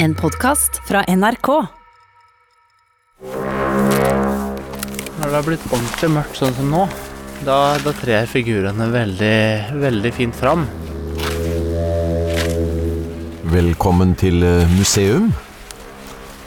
[0.00, 1.48] En podkast fra NRK.
[5.18, 6.84] Når det har blitt ordentlig mørkt sånn som nå,
[7.42, 9.38] da, da trer figurene veldig,
[9.82, 10.62] veldig fint fram.
[13.50, 15.32] Velkommen til eh, museum.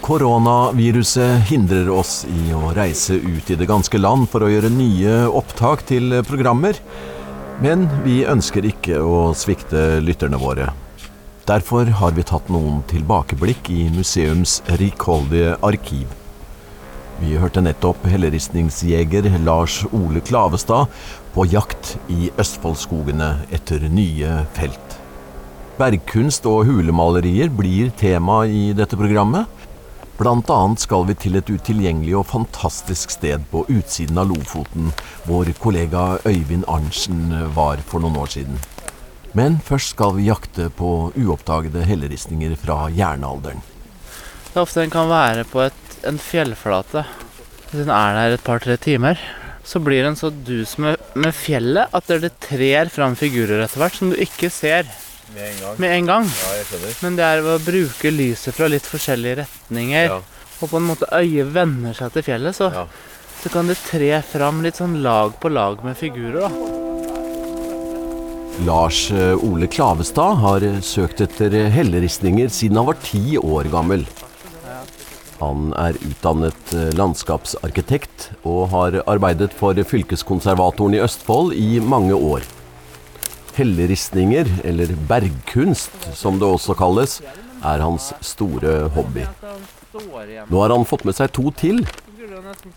[0.06, 5.26] Koronaviruset hindrer oss i å reise ut i det ganske land for å gjøre nye
[5.28, 6.80] opptak til eh, programmer.
[7.60, 10.72] Men vi ønsker ikke å svikte lytterne våre.
[11.52, 16.14] Derfor har vi tatt noen tilbakeblikk i museums rikholdige arkiv.
[17.20, 20.88] Vi hørte nettopp helleristningsjeger Lars Ole Klavestad
[21.36, 24.96] på jakt i Østfoldskogene etter nye felt.
[25.76, 29.50] Bergkunst og hulemalerier blir tema i dette programmet.
[30.22, 34.94] Blant annet skal vi til et utilgjengelig og fantastisk sted på utsiden av Lofoten,
[35.28, 38.62] hvor kollega Øyvind Arntzen var for noen år siden.
[39.38, 43.62] Men først skal vi jakte på uoppdagede helleristninger fra jernalderen.
[44.52, 47.06] Det er ofte en kan være på et, en fjellflate.
[47.72, 49.20] Hvis en er der et par-tre timer,
[49.64, 53.96] så blir en så dus med, med fjellet at det trer fram figurer etter hvert
[53.96, 54.90] som du ikke ser
[55.32, 55.80] Med en gang.
[55.80, 56.26] med en gang.
[56.28, 56.92] Ja.
[57.06, 60.20] Men det er ved å bruke lyset fra litt forskjellige retninger, Ja.
[60.60, 62.86] og på en måte øyet venner seg til fjellet, så, Ja.
[63.44, 66.42] så kan det tre fram litt sånn lag på lag med figurer.
[66.50, 66.81] da.
[68.60, 74.04] Lars eh, Ole Klavestad har eh, søkt etter helleristninger siden han var ti år gammel.
[75.40, 82.46] Han er utdannet eh, landskapsarkitekt og har arbeidet for fylkeskonservatoren i Østfold i mange år.
[83.56, 87.20] Helleristninger, eller bergkunst som det også kalles,
[87.66, 89.26] er hans store hobby.
[90.50, 91.82] Nå har han fått med seg to til.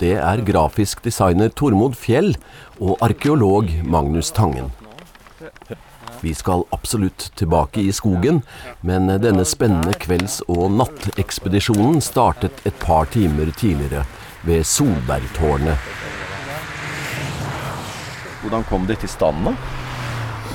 [0.01, 2.35] Det er grafisk designer Tormod Fjell
[2.81, 4.73] og arkeolog Magnus Tangen.
[6.25, 8.41] Vi skal absolutt tilbake i skogen,
[8.81, 14.07] men denne spennende kvelds- og nattekspedisjonen startet et par timer tidligere
[14.49, 15.77] ved Solbergtårnet.
[18.41, 19.53] Hvordan kom det til stand, da?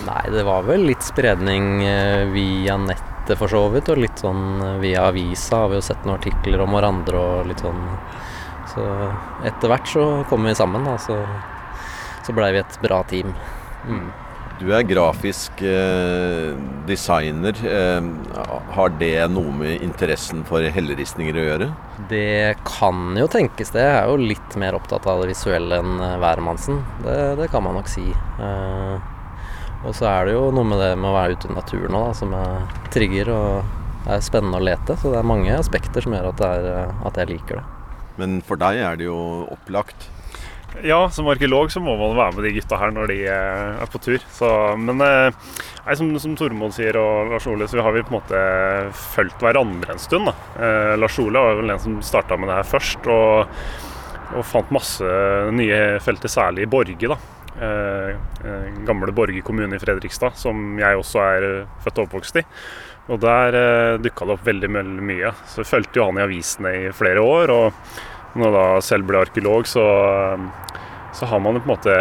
[0.08, 4.63] Nei, det var vel litt spredning eh, via nettet for så vidt, og litt sånn
[4.66, 7.84] eh, via avisa har vi jo sett noen artikler om hverandre og litt sånn.
[8.74, 8.88] Så
[9.46, 11.19] etter hvert så kom vi sammen, da, så,
[12.25, 13.38] så blei vi et bra team.
[13.85, 14.09] Mm.
[14.59, 16.50] Du er grafisk eh,
[16.88, 17.56] designer.
[17.64, 18.08] Eh,
[18.75, 21.70] har det noe med interessen for helleristninger å gjøre?
[22.12, 23.86] Det kan jo tenkes det.
[23.86, 26.81] Jeg er jo litt mer opptatt av det visuelle enn eh, hvermannsen.
[27.06, 28.09] Det, det kan man nok si.
[28.12, 29.00] Eh,
[29.88, 32.12] og så er det jo noe med det med å være ute i naturen òg,
[32.20, 35.00] som jeg trigger og er spennende å lete.
[35.00, 37.68] Så det er mange aspekter som gjør at, det er, at jeg liker det.
[38.20, 39.20] Men for deg er det jo
[39.56, 40.09] opplagt.
[40.85, 43.90] Ja, som arkeolog så må man være med de gutta her når de eh, er
[43.91, 44.22] på tur.
[44.35, 44.50] Så,
[44.80, 45.40] men eh,
[45.85, 48.44] nei, som, som Tormod sier og Lars Ole, så har vi på en måte
[49.16, 50.29] fulgt hverandre en stund.
[50.29, 53.50] Eh, Lars Ole var vel den som starta med det her først, og,
[54.38, 55.18] og fant masse
[55.58, 57.12] nye felter, særlig i Borge.
[57.12, 57.19] da.
[57.59, 58.12] Eh,
[58.46, 61.50] eh, gamle Borge kommune i Fredrikstad, som jeg også er
[61.84, 62.46] født og oppvokst i.
[63.09, 65.34] Og der eh, dukka det opp veldig mye.
[65.50, 67.52] Så jeg fulgte jo han i avisene i flere år.
[67.52, 67.74] og
[68.35, 69.85] når jeg da selv ble arkeolog, så,
[71.17, 71.97] så har man jo på en måte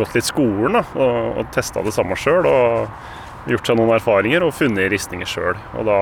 [0.00, 2.48] gått litt skolen da, og, og testa det samme sjøl.
[2.50, 3.08] Og
[3.48, 5.56] gjort seg noen erfaringer og funnet ristninger sjøl.
[5.78, 5.98] Og da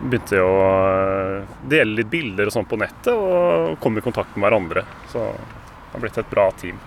[0.00, 4.34] begynte jeg å eh, dele litt bilder og sånn på nettet og komme i kontakt
[4.34, 4.84] med hverandre.
[5.12, 6.80] Så det har blitt et bra team.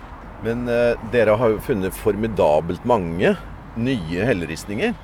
[0.44, 3.34] Men eh, dere har jo funnet formidabelt mange
[3.80, 4.94] nye helleristninger.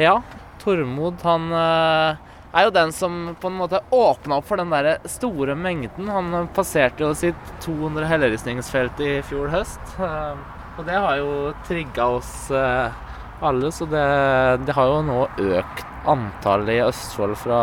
[0.00, 0.20] Ja,
[0.60, 4.96] Tormod han eh, er jo den som på en måte åpna opp for den der
[5.10, 6.08] store mengden.
[6.08, 9.96] Han passerte jo sitt 200 helleristningsfelt i fjor høst.
[9.98, 10.36] eh,
[10.78, 12.92] Og det har jo trigga oss eh,
[13.40, 14.06] alle, så det,
[14.66, 15.22] det har jo nå
[15.58, 17.60] økt antallet i Østfold fra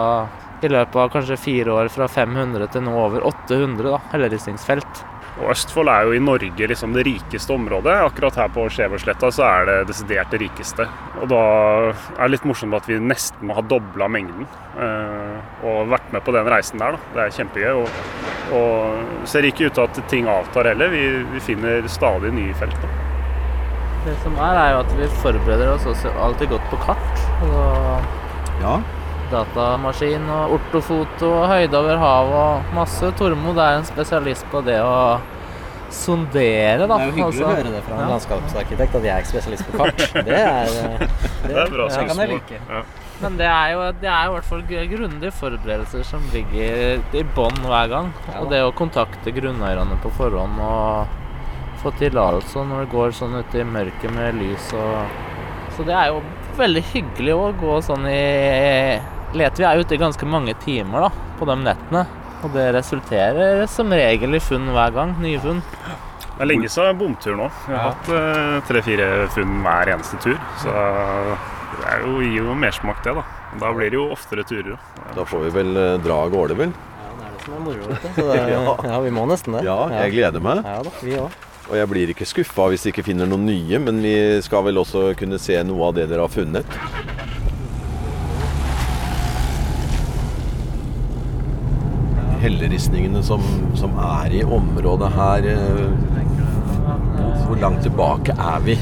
[0.63, 5.01] i løpet av kanskje fire år fra 500 til nå over 800 da, helleristningsfelt.
[5.41, 7.95] Og Østfold er jo i Norge liksom det rikeste området.
[8.05, 10.85] Akkurat her på Skjebersletta så er det desidert det rikeste.
[11.23, 11.39] Og da
[11.89, 14.45] er det litt morsomt at vi nesten må ha dobla mengden.
[14.77, 16.91] eh, og vært med på den reisen der.
[16.97, 16.99] da.
[17.15, 17.81] Det er kjempegøy.
[17.81, 17.89] Og,
[18.59, 20.89] og ser ikke ut til at ting avtar heller.
[20.93, 21.03] Vi,
[21.33, 22.77] vi finner stadig nye felt.
[22.81, 22.87] da.
[24.05, 27.23] Det som er, er jo at vi forbereder oss også alltid godt på kart.
[27.49, 28.11] Og
[28.61, 28.77] Ja.
[29.33, 33.13] Datamaskin og ortofoto og høyde over havet og masse.
[33.19, 34.97] Tormod er en spesialist på det å
[35.93, 36.97] sondere, da.
[36.97, 38.09] Det er jo hyggelig Altså, å høre det fra en ja.
[38.13, 40.03] landskapsarkitekt at jeg er spesialist på kart.
[40.25, 41.09] Det er, det,
[41.47, 42.61] Det er bra det kan jeg like.
[42.69, 42.83] Ja.
[43.23, 47.25] Men det er jo, det er jo i hvert fall grundige forberedelser som ligger i
[47.37, 48.09] bånn hver gang.
[48.27, 51.19] Ja Og det å kontakte grunneierne på forhånd og
[51.83, 55.21] få tillatelse når det går sånn ute i mørket med lys og
[55.75, 56.21] Så det er jo
[56.57, 58.99] veldig hyggelig å gå sånn i
[59.33, 61.09] leter vi er ute i ganske mange timer da,
[61.39, 62.05] på de nettene.
[62.43, 65.13] Og det resulterer som regel i funn hver gang.
[65.23, 65.61] Nye funn.
[66.33, 67.49] Det er lenge siden bomtur nå.
[67.67, 67.91] Vi har Ja.
[67.93, 70.35] hatt eh, tre-fire funn hver eneste tur.
[70.59, 73.13] Så det er jo, gir jo mersmak, det.
[73.15, 73.23] Da
[73.61, 74.77] Da blir det jo oftere turer.
[75.15, 76.73] Da får vi vel eh, dra av gårde, vel?
[76.73, 78.07] Ja, det er det som er moro, vet du.
[78.17, 78.75] Så det, Ja.
[78.91, 79.63] ja, vi må nesten det.
[79.67, 80.63] Ja, jeg gleder meg.
[80.65, 81.49] Ja da, vi også.
[81.69, 84.81] Og jeg blir ikke skuffa hvis vi ikke finner noen nye, men vi skal vel
[84.81, 86.65] også kunne se noe av det dere har funnet.
[92.43, 93.41] Helleristningene som,
[93.79, 95.85] som er i området her eh,
[97.45, 98.77] Hvor langt tilbake er vi?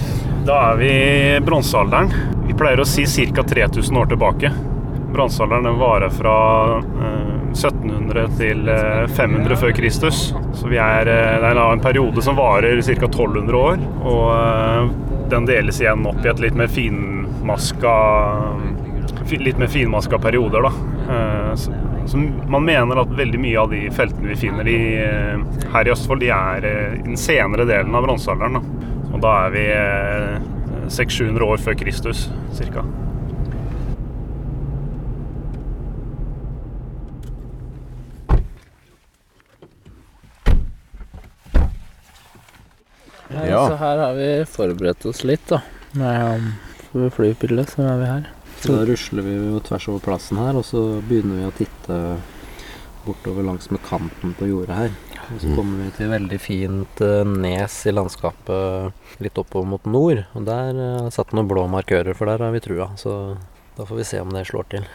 [0.48, 2.10] Da er vi i bronsealderen.
[2.48, 3.44] Vi pleier å si ca.
[3.46, 4.50] 3000 år tilbake.
[5.14, 6.38] Bronsealderen varer fra
[6.82, 10.24] eh, 1700 til eh, 500 før Kristus.
[10.58, 12.98] Så er, eh, det er en periode som varer ca.
[13.06, 13.86] 1200 år.
[14.02, 14.92] Og eh,
[15.32, 17.96] den deles igjen opp i et litt mer finmaska
[19.32, 20.72] Litt mer finmaska perioder, da.
[22.02, 22.18] Eh, så,
[22.48, 26.22] man mener at veldig mye av de feltene vi finner i, eh, her i Østfold,
[26.22, 28.62] de er eh, i den senere delen av bronsealderen.
[29.12, 30.52] Og da er vi eh,
[30.92, 32.86] 600-700 år før Kristus, ca.
[43.32, 43.68] Ja.
[43.68, 45.62] Så her har vi forberedt oss litt, da.
[45.92, 46.52] Med
[46.92, 48.30] flypille, flybildet, så er vi her.
[48.62, 51.98] Så da rusler vi jo tvers over plassen her, og så begynner vi å titte
[53.06, 54.92] bortover langs med kanten på jordet her.
[55.32, 60.22] Og så kommer vi til veldig fint eh, nes i landskapet litt oppover mot nord.
[60.38, 62.92] Og der eh, det satt noen blå markører, for der har vi trua.
[63.00, 63.16] Så
[63.78, 64.86] da får vi se om det slår til.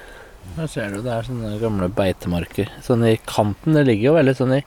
[0.55, 2.71] Her ser du det er sånne gamle beitemarker.
[2.87, 3.75] Sånn i kanten.
[3.75, 4.63] Det ligger jo veldig sånn i,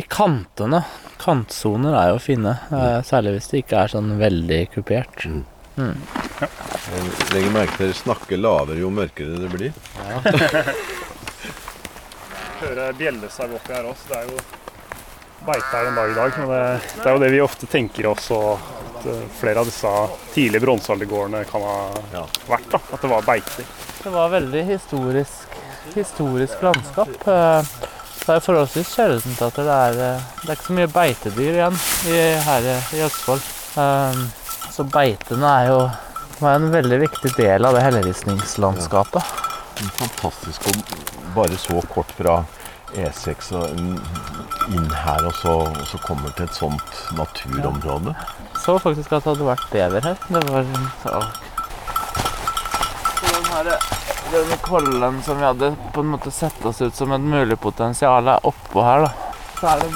[0.00, 0.82] i kantene.
[1.22, 2.56] Kantsoner er jo fine.
[2.74, 5.28] eh, Særlig hvis det ikke er sånn veldig kupert.
[5.30, 5.44] Mm.
[5.76, 5.96] Mm.
[6.40, 9.72] Jeg legger merke til dere snakker lavere jo mørkere det blir.
[9.98, 10.20] Ja.
[12.60, 14.08] Hører bjellesau oppi her også.
[14.08, 14.38] Det er jo
[15.44, 16.36] beite her en dag i dag.
[16.38, 16.60] Men det,
[17.00, 19.90] det er jo det vi ofte tenker også at eh, flere av disse
[20.36, 21.74] tidlige bronsealdergårdene kan ha
[22.14, 22.22] Ja.
[22.48, 22.70] vært.
[22.72, 23.66] da, At det var beiter.
[24.04, 25.58] Det var veldig historisk,
[25.96, 27.12] historisk landskap.
[27.28, 27.74] eh,
[28.24, 31.76] Det er forholdsvis sjeldent at det er eh, Det er ikke så mye beitedyr igjen
[32.08, 32.16] i,
[32.46, 33.42] her i- i Østfold.
[33.74, 34.24] Um,
[34.74, 35.82] Så beitene er jo
[36.42, 39.28] er en veldig viktig del av det helleristningslandskapet.
[40.00, 40.74] Fantastisk å
[41.36, 42.40] bare så kort fra
[42.94, 48.16] E6 og inn her, og så, og så kommer til et sånt naturområde.
[48.64, 50.20] Så faktisk at det hadde vært bever her.
[50.26, 50.68] Det var
[51.04, 51.22] så.
[53.14, 53.72] Så den her
[54.34, 58.26] den kollen som vi hadde på en måte sett oss ut som et mulig potensial,
[58.26, 59.34] er oppå her, da.
[59.60, 59.92] Så er det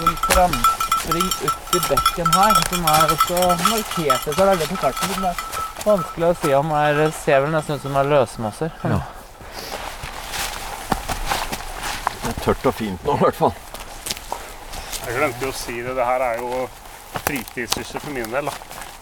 [0.47, 0.61] en
[1.09, 3.39] framspring ut i bekken her, som er også
[3.71, 5.09] markert så veldig på karten.
[5.15, 8.71] som Det er vanskelig å si om er Ser vel nesten ut som er løsmasser.
[8.85, 9.01] Ja.
[12.23, 13.55] Det er tørt og fint nå, i hvert fall.
[15.07, 15.95] Jeg glemte jo å si det.
[15.97, 16.67] Det her er jo
[17.25, 18.51] fritidssyssel for min del.
[18.51, 18.53] da.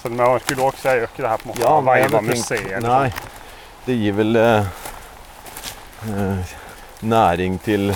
[0.02, 1.72] Selv om jeg er arkeolog, så jeg gjør ikke det her på en måte Ja,
[1.72, 2.68] av vegne av museet.
[2.76, 3.12] eller Nei,
[3.86, 4.68] det gir vel eh,
[6.06, 6.54] eh,
[7.02, 7.90] næring til.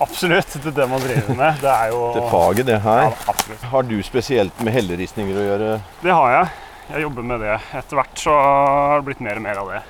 [0.00, 0.54] Absolutt.
[0.62, 1.60] Det er det man driver med.
[1.60, 3.02] Det er jo til faget, det her.
[3.12, 3.34] Ja,
[3.72, 5.70] Har du spesielt med helleristninger å gjøre?
[6.02, 6.52] Det har jeg.
[6.90, 7.56] Jeg jobber med det.
[7.78, 9.82] Etter hvert så har det blitt mer og mer av det.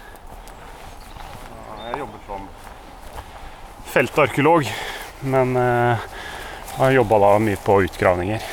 [1.90, 2.48] Jeg jobber som
[3.90, 4.68] feltarkeolog,
[5.26, 6.04] men eh,
[6.76, 8.44] har jobba da mye på utgravninger.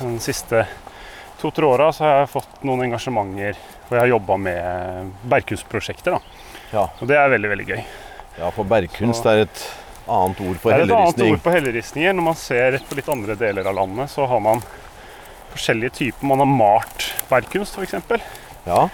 [0.00, 0.64] De siste
[1.40, 6.16] to-tre åra så har jeg fått noen engasjementer hvor jeg har jobba med bergkunstprosjekter.
[6.16, 6.48] da.
[6.72, 6.86] Ja.
[7.00, 7.80] Og det er veldig, veldig gøy.
[8.40, 9.62] Ja, for bergkunst er et
[10.06, 12.16] annet ord for Det er et annet ord på helleristninger.
[12.16, 14.62] Når man ser på litt andre deler av landet, så har man
[15.52, 16.26] forskjellige typer.
[16.30, 17.96] Man har malt bergkunst, f.eks.
[18.66, 18.88] Ja,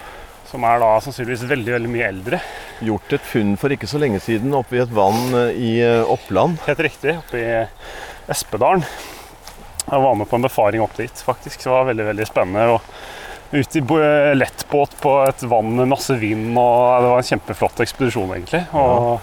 [0.46, 2.40] Som er da sannsynligvis veldig veldig mye eldre.
[2.80, 6.02] gjort et funn for ikke så lenge siden oppe i et vann eh, i eh,
[6.12, 6.60] Oppland.
[6.68, 7.16] Helt riktig.
[7.18, 8.84] Oppe i Espedalen.
[9.86, 11.62] Jeg var med på en befaring opp dit, faktisk.
[11.62, 12.76] Det var veldig veldig spennende.
[12.76, 16.50] Og ute i lettbåt på et vann med masse vind.
[16.58, 18.64] og Det var en kjempeflott ekspedisjon, egentlig.
[18.75, 19.20] Og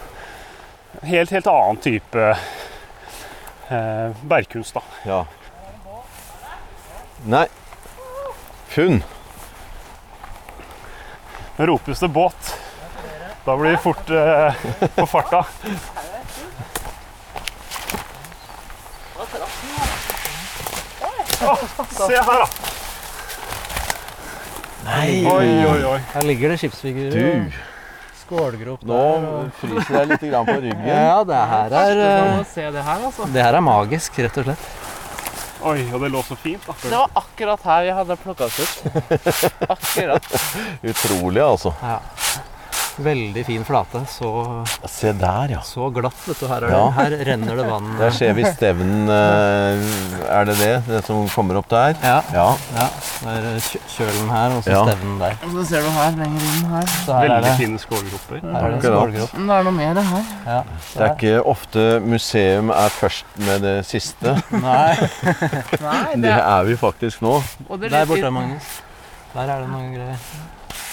[1.02, 2.38] helt, helt annen type
[3.70, 4.82] eh, bergkunst, da.
[5.06, 5.26] Ja.
[7.26, 7.48] Nei.
[8.68, 9.04] Funn.
[11.58, 12.56] Nå ropes det båt,
[13.46, 14.54] da blir vi fort eh,
[14.96, 15.46] på farta.
[21.44, 21.60] Oh,
[21.90, 22.48] se her, da!
[24.84, 26.00] Nei, Oi, oi, oi.
[26.14, 27.52] Her ligger det skipsfigurer du.
[28.34, 29.02] Skålgrop Nå
[29.60, 30.88] fryser jeg litt på ryggen.
[30.94, 33.30] Ja, det her er eh, det her, altså.
[33.34, 34.72] Det her er magisk, rett og slett.
[35.64, 36.90] Oi, og det lå så fint, Akkurat.
[36.92, 38.74] Det var akkurat her vi hadde plukka oss ut.
[39.76, 40.28] Akkurat.
[40.84, 41.72] Utrolig, altså.
[41.80, 42.02] Ja.
[43.02, 44.04] Veldig fin flate.
[44.06, 44.28] Så,
[44.86, 45.62] Se der, ja.
[45.66, 46.46] så glatt, vet du.
[46.48, 46.82] Her, er Ja.
[46.86, 47.88] det, her renner det vann.
[47.98, 49.10] Der ser vi stevnen.
[49.10, 50.86] eh, Er det det?
[50.88, 51.96] Det som kommer opp der?
[52.04, 52.22] Ja.
[52.34, 52.46] Ja.
[52.76, 52.88] ja.
[53.24, 54.84] Det er kjølen her, og så Ja.
[54.86, 55.36] stevnen der.
[55.44, 56.86] Og så ser du her, lenger inn her.
[56.86, 58.42] Så her er Veldig det, fine skålgroper.
[58.54, 59.34] her er det skålgrop.
[59.34, 60.24] Men Det er noe mer her.
[60.46, 60.64] Ja.
[60.94, 64.38] Det er ikke ofte museum er først med det siste.
[64.52, 64.96] Nei,
[65.82, 67.42] Nei, Det er vi faktisk nå.
[67.70, 68.82] og det er der borte, Magnus.
[69.34, 70.18] Der er det noen greier.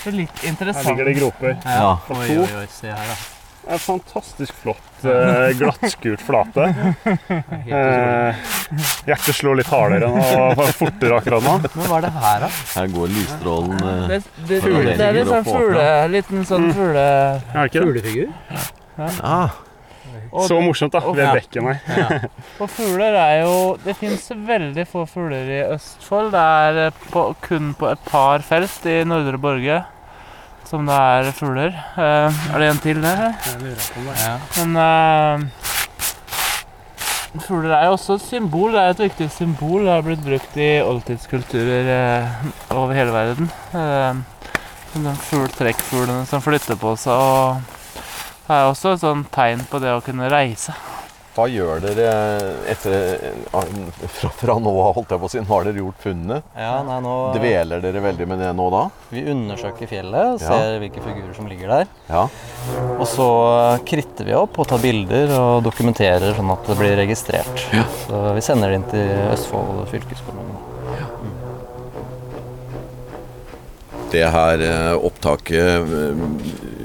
[0.05, 1.61] Det er litt Her ligger det groper.
[1.65, 1.93] Ja.
[2.15, 2.67] Oi, oi, oi.
[2.73, 3.19] Se her, da.
[3.61, 6.69] Det er en fantastisk flott eh, glattskuret flate.
[7.71, 8.35] Eh,
[9.07, 11.53] hjertet slår litt hardere og fortere akkurat nå.
[11.63, 12.49] Men hva er det her, da?
[12.73, 17.05] Her går lysstrålen eh, Det, det, det er litt sånn fugle, liten sånn fugle...
[17.53, 17.85] Er det?
[17.85, 18.33] Fuglefigur?
[18.99, 19.70] ah, Og,
[20.47, 21.03] Så morsomt, da.
[21.05, 21.33] Ved ja.
[21.37, 21.79] bekken her.
[22.01, 22.19] Ja.
[22.63, 26.33] og fugler er jo Det fins veldig få fugler i Østfold.
[26.35, 29.81] Det er eh, på, kun på et par felt i Nordre Borge
[30.71, 31.75] som det er fugler.
[31.99, 33.23] Eh, er det en til der?
[33.47, 34.35] Jeg lurer på det Ja.
[34.61, 35.41] Men uh,
[37.47, 38.73] fugler er jo også et symbol.
[38.73, 39.81] Det er et viktig symbol.
[39.87, 42.29] Det har blitt brukt i oldtidskulturer uh,
[42.77, 43.51] over hele verden.
[43.75, 44.15] Uh,
[44.93, 47.19] som fugl, trekkfuglene som flytter på seg.
[47.19, 47.80] Og
[48.51, 50.75] det er også et sånn tegn på det å kunne reise.
[51.37, 52.07] hva gjør dere
[52.69, 52.95] etter
[53.31, 53.61] eh,
[54.17, 55.39] fra, fra nå av, holdt jeg på å si?
[55.41, 56.41] Nå har dere gjort funnene.
[56.59, 58.81] ja, nei, nå Dveler dere veldig med det nå da?
[59.15, 60.51] Vi undersøker fjellet og Ja.
[60.59, 61.87] ser hvilke figurer som ligger der.
[62.11, 62.25] Ja.
[62.99, 63.29] Og så
[63.87, 67.63] kritter vi opp og tar bilder og dokumenterer sånn at det blir registrert.
[68.09, 70.59] Så vi sender det inn til Østfold fylkeskommune.
[74.11, 76.23] Det her eh, opptaket eh,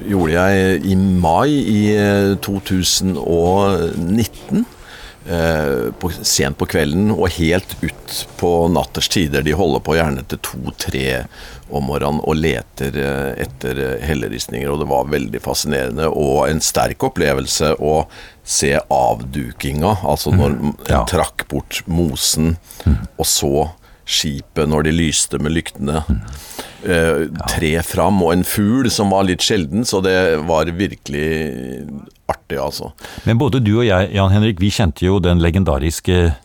[0.10, 4.66] gjorde jeg i mai i eh, 2019.
[5.28, 9.42] eh, På, sent på kvelden og helt ut på natters tider.
[9.46, 11.06] De holder på gjerne til to-tre
[11.74, 14.70] om morgenen og leter eh, etter eh, helleristninger.
[14.70, 18.04] Og det var veldig fascinerende og en sterk opplevelse å
[18.46, 19.96] se avdukinga.
[20.06, 21.02] Altså når mm, Ja.
[21.10, 22.58] trakk bort mosen,
[23.18, 23.70] og så
[24.06, 26.04] skipet når de lyste med lyktene.
[26.86, 31.30] Eh, tre fram, og en fugl som var litt sjelden, så det var virkelig
[32.30, 32.92] artig, altså.
[33.26, 36.36] Men både du og jeg, Jan Henrik, vi kjente jo den legendariske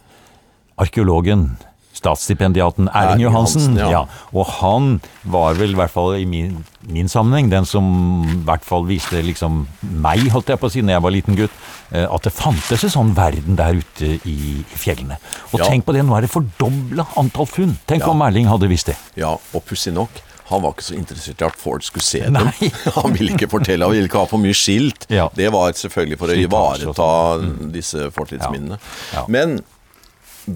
[0.80, 1.50] arkeologen,
[1.92, 3.76] statsstipendiaten Erling Johansen.
[3.76, 3.90] Ja.
[3.90, 4.02] ja.
[4.32, 7.90] Og han var vel, i hvert fall i min, min sammenheng, den som
[8.28, 9.64] i hvert fall viste liksom
[10.00, 11.58] meg, holdt jeg på å si, når jeg var liten gutt,
[11.90, 14.38] eh, at det fantes en sånn verden der ute i
[14.74, 15.18] fjellene.
[15.52, 15.66] Og Ja.
[15.68, 17.76] tenk på det, nå er det fordobla antall funn.
[17.86, 18.10] Tenk Ja.
[18.14, 18.96] om Erling hadde visst det.
[19.16, 20.10] Ja, og pussig nok,
[20.50, 22.32] han var ikke så interessert i at folk skulle se dem.
[22.32, 22.70] Nei.
[22.96, 25.06] Han ville ikke fortelle, han ville ikke ha for mye skilt.
[25.08, 25.28] Ja.
[25.32, 28.80] Det var selvfølgelig for å Slitasje og ivareta disse fortidsminnene.
[29.14, 29.22] Ja.
[29.28, 29.60] Men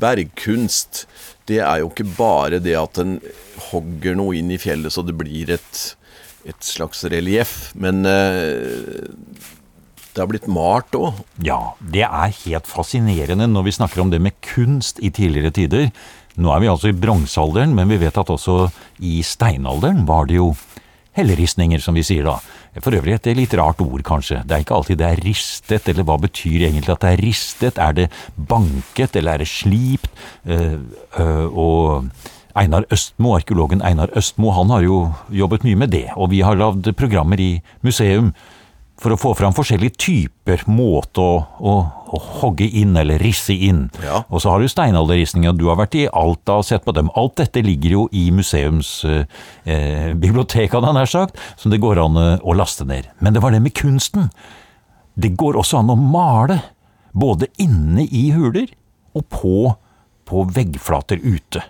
[0.01, 1.05] bergkunst,
[1.49, 3.19] det er jo ikke bare det at en
[3.71, 5.83] hogger noe inn i fjellet så det blir et,
[6.49, 9.13] et slags relieff, men eh,
[10.15, 11.25] det har blitt malt òg.
[11.45, 15.89] Ja, det er helt fascinerende når vi snakker om det med kunst i tidligere tider.
[16.35, 18.69] Nå er vi altså i bronsealderen, men vi vet at også
[19.03, 20.53] i steinalderen var det jo
[21.16, 22.38] helleristninger, som vi sier da.
[22.83, 24.42] For øvrig et litt rart ord, kanskje.
[24.44, 27.78] Det er ikke alltid det er ristet, eller hva betyr egentlig at det er ristet?
[27.78, 30.11] Er det banket, eller er det slipt?
[30.49, 30.80] Uh,
[31.18, 32.11] uh, og
[32.54, 34.99] Einar Østmo, arkeologen Einar Østmo, han har jo
[35.35, 38.33] jobbet mye med det, og vi har lagd programmer i museum
[39.04, 43.90] for å få fram forskjellige typer måte å, å, å hogge inn eller risse inn.
[44.00, 44.25] Ja.
[44.32, 47.11] Og så har du steinalderristninger, og du har vært i Alta og sett på dem.
[47.18, 52.40] Alt dette ligger jo i museumsbibliotekene, eh, eh, nær sagt, som det går an eh,
[52.40, 53.04] å laste ned.
[53.20, 54.25] Men det var det med kunsten.
[55.14, 56.58] Det går også an å male,
[57.12, 58.68] både inne i huler
[59.14, 59.75] og på,
[60.26, 61.62] på veggflater ute.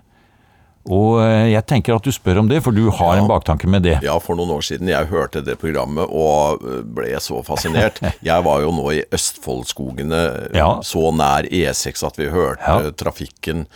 [0.84, 3.22] Og eh, jeg tenker at du spør om det, for du har Ja.
[3.22, 3.94] en baktanke med det.
[4.04, 8.00] Ja, for noen år siden jeg hørte det programmet og øh, ble så fascinert.
[8.22, 10.80] Jeg var jo nå i Østfoldskogene, Ja.
[10.84, 12.90] så nær E6 at vi hørte Ja.
[12.90, 13.66] trafikken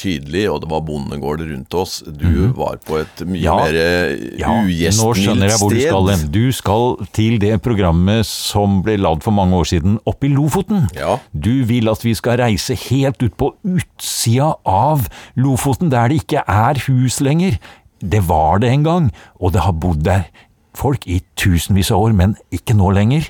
[0.00, 1.98] tydelig, og det var bondegård rundt oss.
[2.06, 3.42] Du var på et mye.
[3.42, 3.56] Ja.
[3.60, 4.54] mer øh, Ja,
[4.96, 6.24] nå skjønner jeg hvor du skal hen.
[6.34, 10.88] Du skal til det programmet som ble lagd for mange år siden oppe i Lofoten.
[10.96, 11.18] Ja.
[11.32, 15.08] Du vil at vi skal reise helt ut på utsida av
[15.40, 17.60] Lofoten, der det ikke er hus lenger.
[18.00, 20.28] Det var det en gang, og det har bodd der
[20.76, 23.28] folk i tusenvis av år, men ikke nå lenger.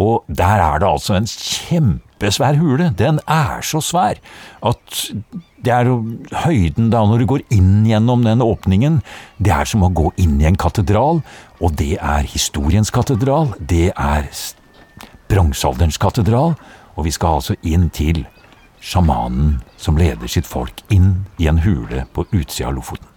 [0.00, 1.28] Og der er det altså en
[2.16, 2.90] kjempesvær hule.
[2.96, 4.16] Den er så svær
[4.62, 5.12] at
[5.62, 5.88] det er
[6.44, 9.02] høyden da når du går inn gjennom den åpningen,
[9.38, 11.22] det er som å gå inn i en katedral,
[11.60, 14.28] og det er historiens katedral, det er
[15.28, 16.54] bronsealderens katedral,
[16.96, 18.24] og vi skal altså inn til
[18.80, 23.08] sjamanen som leder sitt folk inn i en hule på utsida av Lofoten.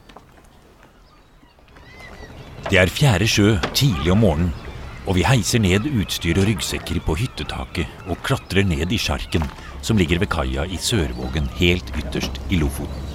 [2.70, 4.68] Det er fjerde sjø tidlig om morgenen,
[5.09, 9.41] Og vi heiser ned utstyr og ryggsekker på hyttetaket og klatrer ned i sjarken
[9.81, 13.07] som ligger ved kaia i Sørvågen helt ytterst i Lofoten.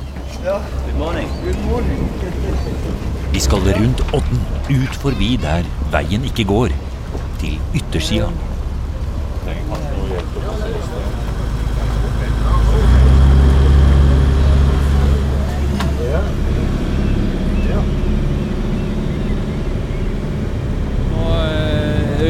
[3.34, 4.42] Vi skal rundt odden,
[4.74, 6.74] ut forbi der veien ikke går,
[7.38, 8.26] til yttersida.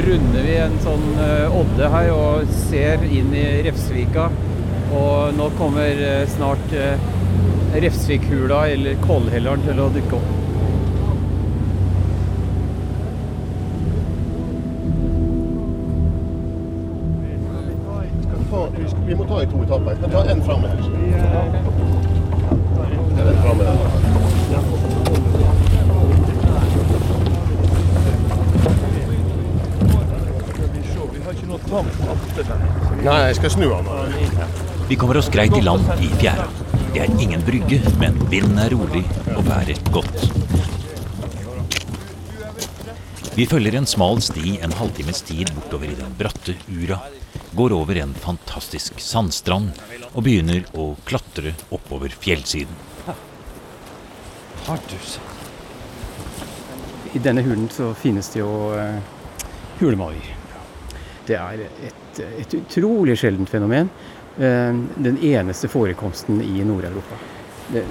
[0.03, 4.29] Runder vi en sånn eh, odde her og ser inn i Refsvika.
[4.95, 6.99] Og nå kommer eh, snart eh,
[7.85, 10.33] Refsvikhula eller Kollhelleren til å dukke opp.
[19.05, 19.91] Vi må ta i to etapper.
[19.91, 20.69] Jeg skal ta en framme
[33.05, 33.89] Nei, jeg skal snu han.
[34.89, 36.49] Vi kommer oss greit i land i fjæra.
[36.95, 40.27] Det er ingen brygge, men vinden er rolig og været godt.
[43.35, 47.01] Vi følger en smal sti en halvtimes tid bortover i den bratte Ura,
[47.55, 49.73] går over en fantastisk sandstrand
[50.13, 52.79] og begynner å klatre oppover fjellsiden.
[57.15, 59.03] I denne hulen så finnes det jo eh,
[59.81, 60.44] hulemaur.
[61.25, 63.88] Det er et, et utrolig sjeldent fenomen.
[64.37, 64.75] Eh,
[65.07, 67.21] den eneste forekomsten i Nord-Europa.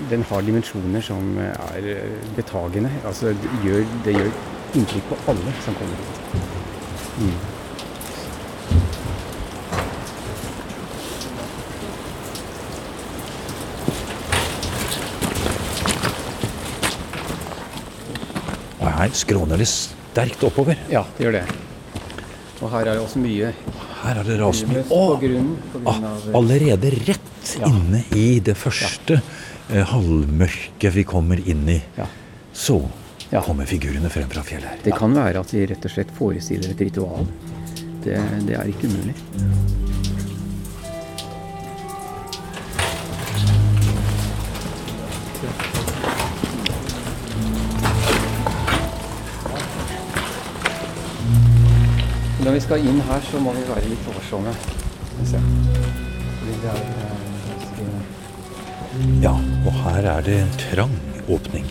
[0.09, 1.87] Den har dimensjoner som er
[2.35, 2.91] betagende.
[3.05, 4.29] Altså, det gjør, det gjør
[4.77, 6.21] inntrykk på alle som kommer hit.
[7.17, 7.35] Mm.
[18.79, 20.77] Og her skråner det sterkt oppover.
[20.91, 21.72] Ja, det gjør det.
[22.63, 23.51] Og her er det også mye
[24.03, 24.83] Her er det rast mye.
[25.83, 27.29] Ah, av, allerede rett
[27.59, 27.67] Ja.
[27.67, 29.17] inne i det første
[29.69, 29.83] ja.
[29.89, 32.05] halvmørket vi kommer inn i, Ja.
[32.53, 32.81] så
[33.43, 34.77] kommer figurene frem fra fjellet her.
[34.83, 37.27] det kan være at de rett og slett forestiller et ritual.
[38.03, 39.15] Det, det er ikke umulig.
[52.43, 54.03] Når vi skal inn her, så må vi være litt
[56.43, 57.21] vi er, eh,
[59.23, 59.31] Ja,
[59.65, 60.97] og her er det en trang
[61.31, 61.65] åpning.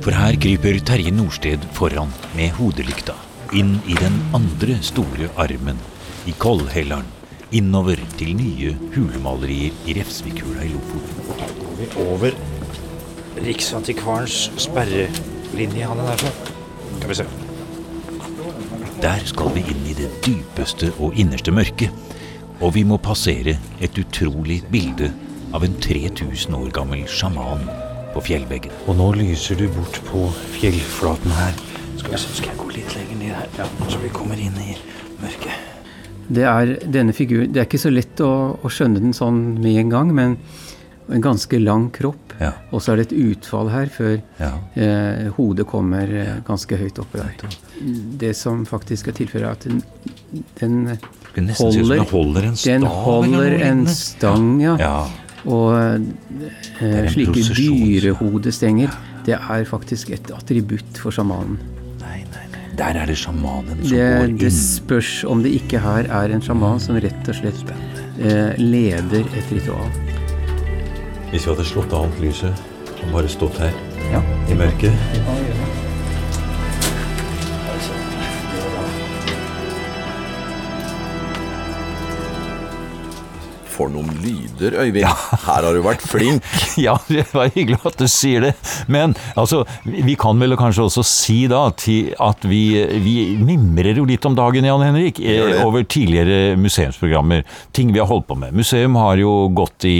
[0.00, 3.18] For her kryper Terje Norsted foran med hodelykta
[3.52, 5.78] inn i den andre store armen
[6.26, 7.10] i Kollhelleren.
[7.50, 11.18] Innover til nye hulemalerier i Refsvikhula i Lofoten.
[11.98, 12.30] over
[13.42, 16.30] Riksantikvarens sperrelinje, han er der.
[16.98, 17.41] Skal vi se.
[19.02, 21.90] Der skal vi inn i det dypeste og innerste mørket.
[22.62, 25.08] Og vi må passere et utrolig bilde
[25.50, 27.64] av en 3000 år gammel sjaman
[28.14, 28.70] på fjellveggen.
[28.86, 31.58] Og nå lyser du bort på fjellflaten her.
[31.98, 34.54] Skal vi se, skal jeg gå litt lenger ned her, ja, så vi kommer inn
[34.62, 34.76] i
[35.18, 35.66] mørket.
[36.32, 39.80] Det er denne figuren Det er ikke så lett å, å skjønne den sånn med
[39.82, 40.38] en gang, men
[41.12, 42.32] en ganske lang kropp.
[42.40, 42.52] Ja.
[42.72, 44.52] Og så er det et utfall her før Ja.
[44.74, 47.34] eh, hodet kommer eh, ganske høyt opp der.
[48.18, 49.82] Det som faktisk er tilfellet, er at den,
[50.60, 54.76] den som den holder en stav den holder en stang, ja.
[54.80, 54.96] Ja.
[55.44, 55.74] Og
[56.80, 58.92] eh, slike dyrehodestenger,
[59.26, 61.58] det er faktisk et attributt for sjamanen.
[62.02, 62.62] Nei, nei, nei.
[62.78, 66.42] Der er det sjamanen som Det, går det spørs om det ikke her er en
[66.42, 67.62] sjaman som rett og slett
[68.22, 69.90] eh, leder et ritual.
[71.32, 72.62] Hvis vi hadde slått av alt lyset
[73.02, 73.72] og bare stått her
[74.12, 74.20] Ja.
[74.52, 74.92] i mørket
[83.72, 85.06] For noen lyder, Øyvind.
[85.46, 86.44] Her har du vært flink.
[86.82, 88.50] Ja, det var hyggelig at du sier det.
[88.92, 92.60] Men altså, vi kan vel kanskje også si da at vi,
[93.04, 97.44] vi mimrer jo litt om dagen, Jan Henrik, eh, over tidligere museumsprogrammer.
[97.76, 98.56] Ting vi har holdt på med.
[98.56, 99.96] Museum har jo gått i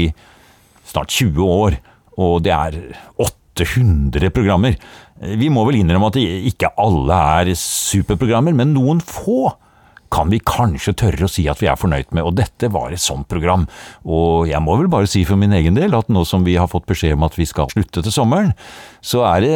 [0.92, 1.78] snart 20 år,
[2.20, 2.76] og det er
[3.22, 4.76] 800 programmer.
[5.22, 9.52] Eh, Vi må vel innrømme at ikke alle er superprogrammer, men noen få
[10.12, 13.00] kan vi kanskje tørre å si at vi er fornøyd med, og dette var et
[13.00, 13.62] sånt program.
[14.05, 16.68] Og jeg må vel bare si for min egen del at nå som vi har
[16.68, 18.52] fått beskjed om at vi skal slutte til sommeren,
[19.00, 19.55] så er det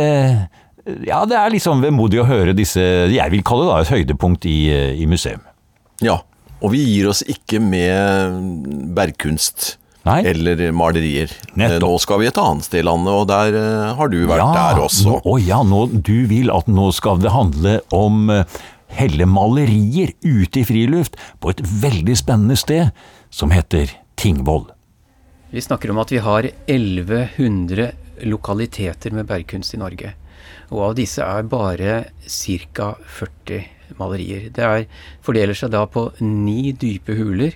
[1.05, 4.47] ja, det er liksom vemodig å høre disse jeg vil kalle det da et høydepunkt
[4.49, 4.57] i,
[5.03, 5.43] i museum.
[6.01, 6.21] Ja,
[6.63, 9.75] og vi gir oss ikke med bergkunst.
[10.07, 10.21] Nei.
[10.31, 11.33] Eller malerier.
[11.59, 11.83] Nettopp.
[11.83, 14.81] Nå skal vi et annet sted i landet, og der eh, har du vært der
[14.85, 15.19] også.
[15.27, 18.47] Å ja, nå, du vil at nå skal det handle om eh,
[18.95, 22.95] helle malerier ute i friluft på et veldig spennende sted
[23.35, 24.69] som heter Tingvoll.
[25.51, 27.91] Vi snakker om at vi har 1100
[28.27, 30.15] lokaliteter med bergkunst i Norge.
[30.71, 32.93] Og av disse er bare ca.
[33.19, 34.49] 40 malerier.
[34.55, 34.87] Det er,
[35.25, 37.55] fordeler seg da på ni dype huler,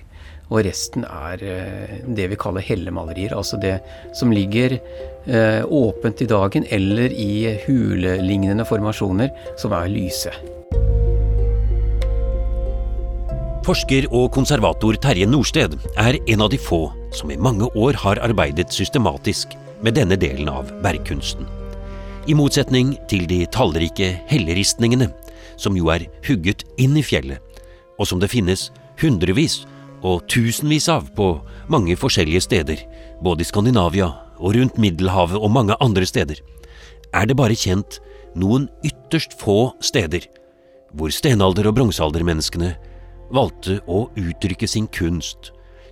[0.51, 3.33] og resten er eh, det vi kaller hellemalerier.
[3.35, 3.77] Altså det
[4.17, 10.33] som ligger eh, åpent i dagen eller i hulelignende formasjoner som er lyse.
[13.61, 18.19] Forsker og konservator Terje Norsted er en av de få som i mange år har
[18.25, 19.53] arbeidet systematisk
[19.85, 21.45] med denne delen av bergkunsten.
[22.29, 25.07] I motsetning til de tallrike helleristningene,
[25.61, 27.37] som jo er hugget inn i fjellet,
[28.01, 28.69] og som det finnes
[29.01, 29.61] hundrevis
[30.01, 31.33] og tusenvis av på
[31.71, 32.83] mange forskjellige steder,
[33.21, 34.09] både i Skandinavia
[34.41, 36.41] og rundt Middelhavet og mange andre steder,
[37.13, 37.99] er det bare kjent
[38.35, 40.27] noen ytterst få steder
[40.95, 42.73] hvor stenalder- og bronsealdermenneskene
[43.31, 45.51] valgte å uttrykke sin kunst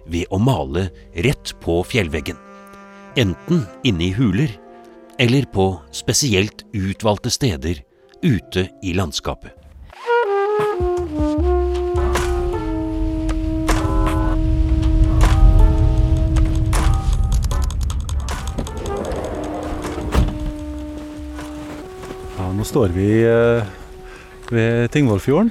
[0.09, 0.89] ved å male
[1.23, 2.37] rett på fjellveggen,
[3.19, 4.51] enten inne i huler
[5.19, 7.83] eller på spesielt utvalgte steder
[8.23, 9.58] ute i landskapet.
[22.69, 23.65] Står vi eh,
[24.53, 25.49] ved Tingvollfjorden.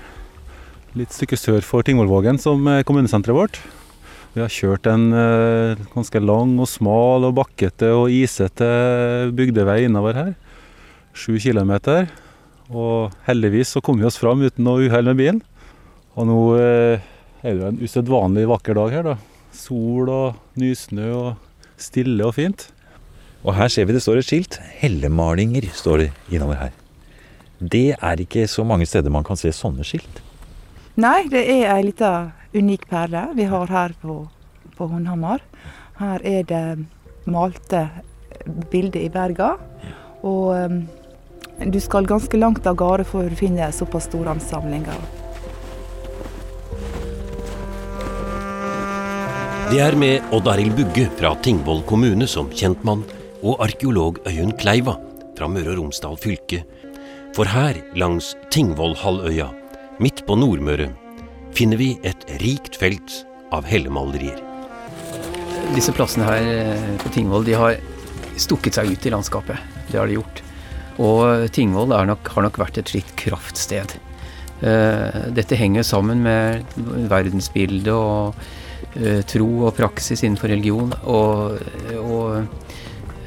[0.98, 3.59] Litt stykke sør for Tingvollvågen, som er kommunesenteret vårt.
[4.37, 8.68] Vi har kjørt en eh, ganske lang og smal og bakkete og isete
[9.35, 10.33] bygdevei innover her.
[11.16, 12.07] Sju kilometer.
[12.70, 15.44] Og heldigvis så kom vi oss fram uten noe uhell med bilen.
[16.14, 17.07] Og nå eh,
[17.42, 19.16] er det jo en usedvanlig vakker dag her, da.
[19.59, 22.68] Sol og nysnø og stille og fint.
[23.42, 24.61] Og her ser vi det står et skilt.
[24.78, 26.76] Hellemalinger står det innover her.
[27.59, 30.23] Det er ikke så mange steder man kan se sånne skilt.
[30.99, 34.21] Nei, det er ei lita unik perle vi har her på,
[34.79, 35.42] på Hundhamar.
[35.99, 36.64] Her er det
[37.27, 37.88] malte
[38.71, 39.57] bilder i berga.
[40.27, 40.81] Og um,
[41.66, 44.99] du skal ganske langt av gårde for å finne såpass store ansamlinger.
[49.68, 53.03] Det er med Odd Arild Bugge fra Tingvoll kommune som kjentmann
[53.42, 54.94] og arkeolog Øyunn Kleiva
[55.37, 56.62] fra Møre og Romsdal fylke.
[57.38, 59.44] For her, langs Tingvollhalvøya,
[60.03, 60.88] midt på Nordmøre,
[61.55, 63.20] finner vi et rikt felt
[63.55, 64.40] av hellemalerier.
[65.77, 67.79] Disse plassene her eh, på Tingvoll de har
[68.42, 69.70] stukket seg ut i landskapet.
[69.87, 70.42] Det har de gjort.
[70.98, 73.94] Og Tingvoll nok, har nok vært et slikt kraftsted.
[74.59, 78.35] Eh, Dette henger sammen med verdensbildet og
[78.98, 80.90] eh, tro og praksis innenfor religion.
[81.07, 81.55] Og,
[82.03, 82.67] og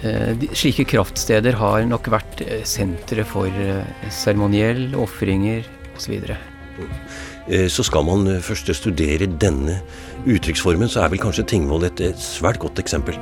[0.02, 6.16] slike kraftsteder har nok vært eh, sentre for eh, seremoniell, ofringer osv.
[6.26, 9.82] Så, Så skal man eh, først studere denne
[10.26, 13.18] uttrykksformen, så er vel kanskje Tingvoll et, et svært godt eksempel.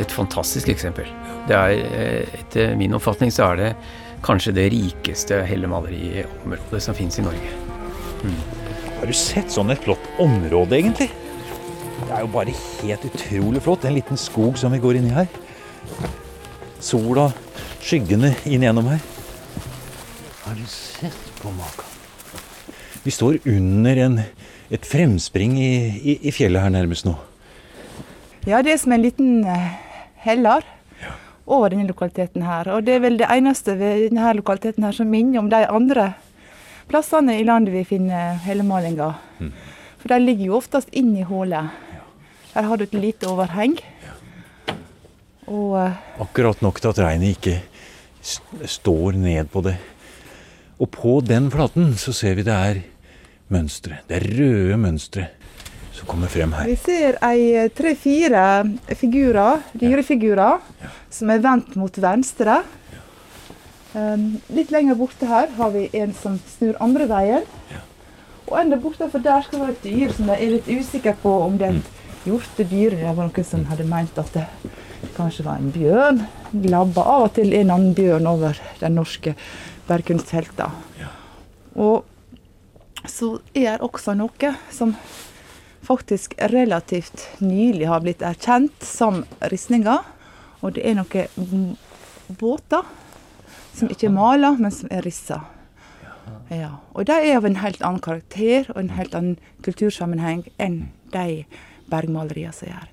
[0.00, 1.08] Et fantastisk eksempel.
[1.48, 3.72] Det er, eh, etter min oppfatning så er det
[4.26, 7.54] kanskje det rikeste hellemaleriområdet som finnes i Norge.
[9.00, 11.08] Har du sett sånn et flott område, egentlig?
[12.00, 13.86] Det er jo bare helt utrolig flott.
[13.88, 15.30] En liten skog som vi går inn i her.
[16.80, 17.28] Sola,
[17.84, 19.00] skyggene inn gjennom her.
[20.46, 21.84] Har du sett på maken?
[23.02, 24.20] Vi står under en,
[24.68, 27.14] et fremspring i, i, i fjellet her nærmest nå.
[28.48, 29.44] Ja, det er som en liten
[30.24, 30.64] heller
[31.00, 31.12] ja.
[31.44, 32.72] over denne lokaliteten her.
[32.72, 36.10] Og det er vel det eneste ved denne lokaliteten her som minner om de andre
[36.90, 39.20] plassene i landet vi finner hellemalinger.
[39.38, 39.52] Mm.
[40.00, 41.68] For de ligger jo oftest inni i hullet.
[42.54, 43.76] Her har du et lite overheng.
[45.50, 47.58] Og eh, Akkurat nok til at regnet ikke
[48.68, 49.76] står ned på det.
[50.80, 52.80] Og på den flaten så ser vi det er
[53.50, 54.00] mønstre.
[54.08, 55.26] Det er røde mønstre
[55.96, 56.68] som kommer frem her.
[56.70, 58.44] vi ser ei eh, tre-fire
[58.96, 60.60] figurer, dyrefigurer,
[61.10, 62.62] som er vendt mot venstre.
[63.90, 67.48] Um, litt lenger borte her har vi en som snur andre veien.
[68.46, 71.18] Og enda borte, for der skal det være et dyr som jeg er litt usikker
[71.22, 72.96] på om det er et hjortedyr.
[73.00, 74.46] Det var noen som hadde meint at det
[75.16, 76.22] kanskje var en bjørn.
[76.66, 79.34] Labba av og til en annen bjørn over den norske
[79.88, 80.70] bergkunstfeltene.
[81.80, 82.04] Og
[83.08, 84.94] så er det også noe som
[85.86, 90.04] faktisk relativt nylig har blitt erkjent som ristninger.
[90.60, 91.76] Og det er noen
[92.40, 92.84] båter
[93.76, 95.40] som ikke er mala, men som er rissa.
[96.50, 96.74] Ja.
[96.92, 100.82] Og de er av en helt annen karakter og en helt annen kultursammenheng enn
[101.14, 101.44] de
[101.90, 102.90] bergmaleriene som er.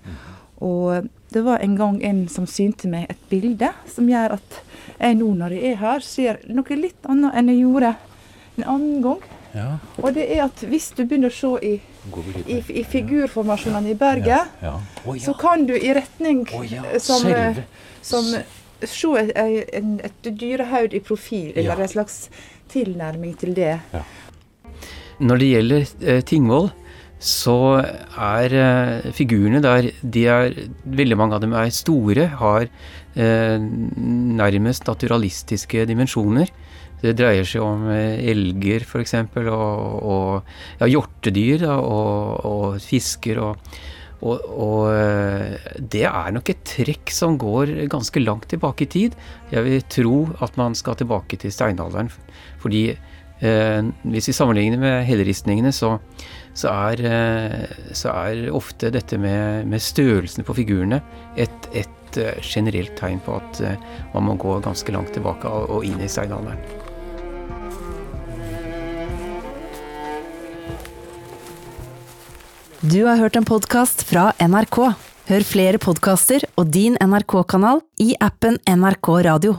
[0.63, 4.61] Og det var en gang en som synte meg et bilde som gjør at
[4.99, 7.91] jeg nå når jeg er her, ser noe litt annet enn jeg gjorde
[8.57, 9.19] en annen gang.
[9.53, 9.67] Ja.
[10.01, 11.73] Og det er at hvis du begynner å se i,
[12.47, 14.73] i, i figurformasjonene i berget, Ja.
[15.21, 16.45] så kan du i retning
[16.99, 17.63] som, selve-
[18.01, 18.25] som
[18.81, 19.31] se et,
[19.73, 21.61] et, et dyrehaud i profil, Ja.
[21.73, 22.29] eller en slags
[22.73, 23.79] tilnærming til det.
[25.19, 26.69] Når det gjelder eh, Tingvoll,
[27.19, 33.57] så er eh, figurene der de er, Veldig mange av dem er store, har eh,
[33.57, 36.51] nærmest naturalistiske dimensjoner.
[37.01, 43.41] Det dreier seg om eh, elger f.eks., og, og ja, hjortedyr da, og, og fisker.
[43.43, 43.77] og
[44.17, 49.17] og, eh, det er nok et trekk som går ganske langt tilbake i tid.
[49.51, 52.09] Jeg vil tro at man skal tilbake til steinalderen.
[52.57, 52.97] Fordi
[53.39, 55.97] hvis vi sammenligner med helleristningene, så,
[56.57, 61.01] så, er, eh, så er ofte dette med, med størrelsen på figurene
[61.37, 63.77] et, et eh, generelt tegn på at eh,
[64.15, 66.61] man må gå ganske langt tilbake og inn i steinalderen.
[72.81, 74.77] Du har hørt en podkast fra NRK.
[75.27, 79.57] Hør flere podkaster og din NRK-kanal i appen NRK Radio.